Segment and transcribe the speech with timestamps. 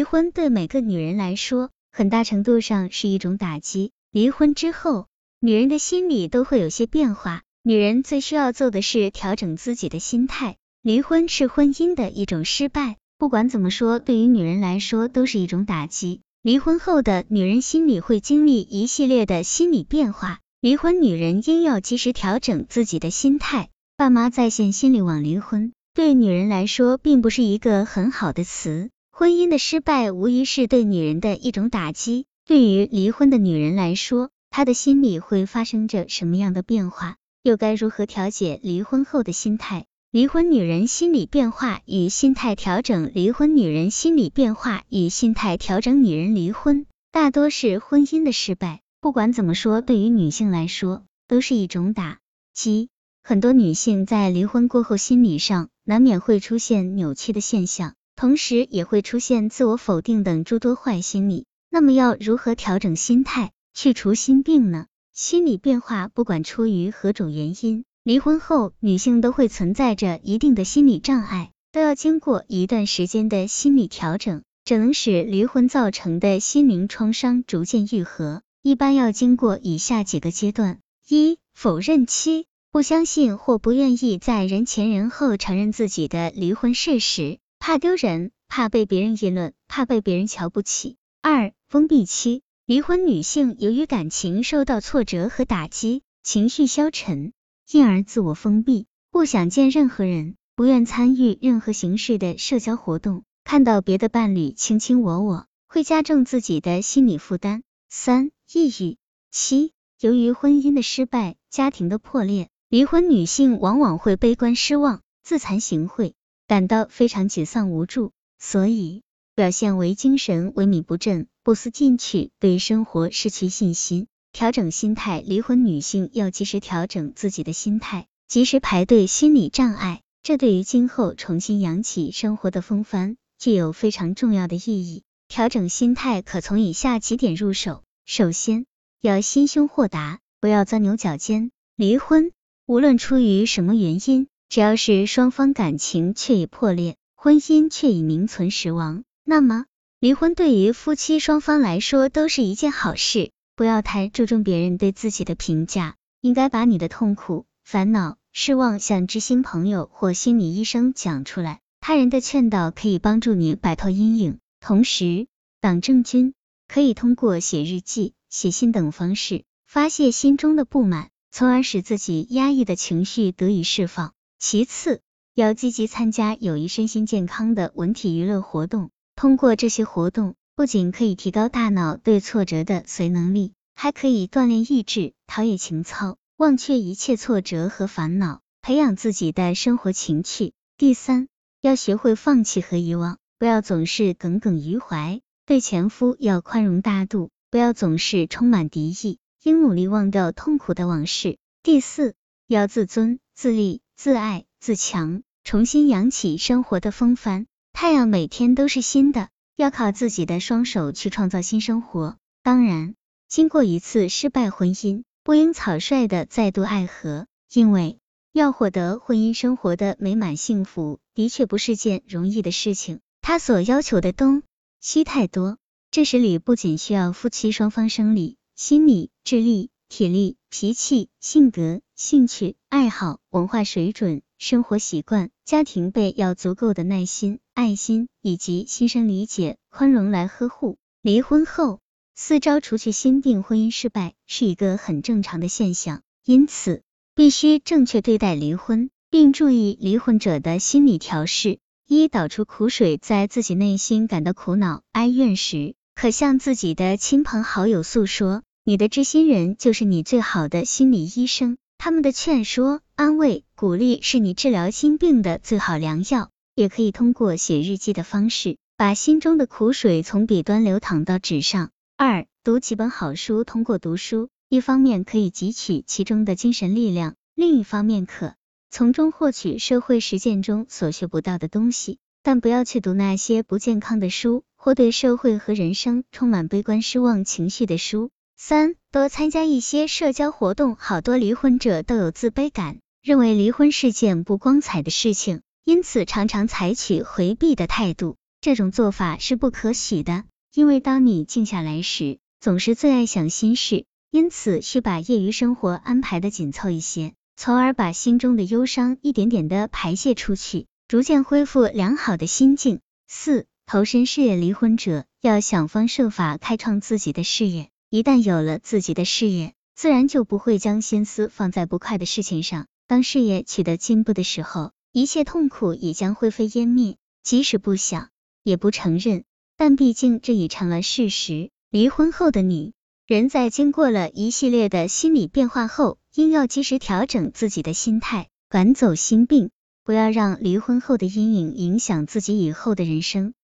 [0.00, 3.90] 离婚对每个女人来说，很大程度上是一种打击。
[4.10, 5.08] 离婚之后，
[5.40, 7.42] 女人的心理都会有些变化。
[7.62, 10.56] 女人最需要做的是调整自己的心态。
[10.80, 16.22] 离婚是婚姻的一种失败，不管怎么说，对于女人来说都是一种打击。
[16.40, 20.38] 离婚后的女人心里会经历一系列的心理变化。
[20.62, 23.68] 离婚女人应要及时调整自己的心态。
[23.98, 28.88] 爸妈在线心理网离婚，对女人来说并不是一个很好的词。
[29.20, 32.24] 婚姻的失败无疑是对女人的一种打击。
[32.46, 37.16] 对于离婚的女人来说，她的心理会发生着什么样的变化？
[37.42, 39.84] 又该如何调节离婚后的心态？
[40.10, 43.12] 离婚女人心理变化与心态调整。
[43.14, 46.02] 离婚女人心理变化与心态调整。
[46.02, 52.20] 女人离婚大多是婚姻的失败，不管怎么说，对于女性来说都是一种打
[52.54, 52.88] 击。
[53.22, 61.46] 很多女性在离婚过后，心理上难免会出现扭曲的现象，同时也会出现自我否定等诸多坏心理。
[61.70, 64.84] 那么要如何调整心态，去除心病呢？
[65.14, 67.86] 心理变化不管出于何种原因。
[68.02, 78.42] 离婚后，女性都会存在着一定的心理障碍，都要经过一段时间的心理调整，只能使离婚造成的心灵创伤逐渐愈合。
[78.60, 87.38] 一般要经过以下几个阶段：一、否认期，不相信或不愿意在人前人后承认自己的离婚事实，
[87.70, 90.96] 怕丢人，怕被别人议论，怕被别人瞧不起。
[91.22, 97.32] 二、封闭期，离婚女性由于感情受到挫折和打击，情绪消沉。
[97.64, 107.62] 进而自我封闭，不想见任何人，不愿参与任何形式的社交活动，看到别的伴侣卿卿我我，会加重自己的心理负担。
[107.88, 108.96] 三、抑郁
[109.30, 116.14] 七，由于婚姻的失败、家庭的破裂，离婚女性往往会悲观失望、自惭形秽，
[116.50, 119.04] 感到非常沮丧无助，所以
[119.36, 124.08] 表现为精神萎靡不振、不思进取，对生活失去信心。
[124.32, 135.04] 调整心态，离婚女性要及时调整自己的心态，及时排队心理障碍，这对于今后重新扬起生活的风帆具有非常重要的意义。
[135.28, 138.66] 调整心态可从以下几点入手：首先，
[139.00, 141.52] 要心胸豁达，不要钻牛角尖。
[141.76, 142.32] 离婚
[142.66, 149.66] 无论出于什么原因，只要是双方感情确已破裂，婚姻却已名存实亡，那么
[150.00, 153.30] 离婚对于夫妻双方来说都是一件好事。
[153.54, 161.60] 不要太注重别人对自己的评价，应该把你的痛苦、烦恼、失望向知心朋友或心理医生讲出来。
[161.78, 164.40] 他人的劝导可以帮助你摆脱阴影。
[164.58, 165.28] 同时，
[165.60, 166.34] 党政军
[166.66, 174.12] 可以通过写日记、写信等方式发泄心中的不满，从而使自己压抑的情绪得以释放。
[174.42, 175.02] 其次，
[175.34, 180.34] 要积极参加有益身心健康的文体娱乐活动，通过这些活动。
[180.56, 190.54] 不仅可以提高大脑对挫折的随能力，还可以锻炼意志，陶冶情操，忘却一切挫折和烦恼，培养自己的生活情趣。
[190.78, 191.28] 第三，
[191.60, 195.20] 要学会放弃和遗忘，不要总是耿耿于怀。
[195.44, 201.36] 对前夫要宽容大度，不要总是充满敌意，应努力忘掉痛苦的往事。
[201.62, 202.14] 第四，
[202.46, 207.44] 要自尊、自立、自爱、自强，重新扬起生活的风帆。
[207.74, 209.28] 太阳每天都是新的。
[209.56, 212.16] 要靠自己的双手去创造新生活。
[212.42, 212.94] 当然，
[213.28, 217.98] 经过一次失败婚姻，不应草率的再度爱河，因为
[218.32, 223.00] 要获得婚姻生活的美满幸福，的确不是件容易的事情。
[223.20, 224.42] 他所要求的东
[224.80, 225.58] 西太多，
[225.90, 234.22] 这时里不仅需要夫妻双方生理、心理、智力、体力、脾气、性格、兴趣、爱好、文化水准。
[234.38, 240.78] 生活习惯、家庭辈要足够的耐心、爱心以及心生理解、宽容来呵护。
[241.02, 241.80] 离婚后，
[242.14, 246.82] 四招除去心病，婚姻失败是一个很正常的现象，因此
[247.16, 251.58] 必须正确对待离婚，并注意离婚者的心理调试。
[251.88, 261.58] 一、导出苦水，在自己内心感到苦恼、哀怨时，可向自己的亲朋好友诉说，你的知心人就是你最好的心理医生。
[261.76, 266.30] 他们的劝说、安慰、鼓励是你治疗心病的最好良药。
[266.54, 271.70] 也可以通过写日记的方式，把心中的苦水从笔端流淌到纸上。
[271.96, 278.36] 二、读几本好书，通过读书，一方面可以汲取其中的精神力量，另一方面可
[278.70, 281.98] 从中获取社会实践中所学不到的东西。
[282.22, 288.10] 但不要去读那些不健康的书，或对社会和人生充满悲观失望情绪的书。
[288.42, 298.16] 三多参加一些社交活动，好多离婚者都有自卑感，认为离婚是件不光彩的事情，因此常常采取回避的态度。
[298.40, 312.80] 这种做法是不可取的，因为当你静下来时，总是最爱想心事，因此需把业余生活安排的紧凑一些，从而把心中的忧伤一点点的排泄出去，逐渐恢复良好的心境。
[313.06, 322.68] 四、投身事业，离婚者要想方设法开创自己的事业，一旦有了自己的事业，自然就不会将心思放在不快的事情上。
[322.86, 326.98] 当事业取得进步的时候，一切痛苦也将灰飞烟灭。
[327.24, 328.10] 即使不想，
[328.44, 329.24] 也不承认，
[329.56, 331.50] 但毕竟这已成了事实。
[331.68, 332.74] 离婚后的你
[333.08, 339.50] 人在经过了一系列的心理变化后，应要及时调整自己的心态，赶走心病，
[339.82, 343.34] 不要让离婚后的阴影影响自己以后的人生。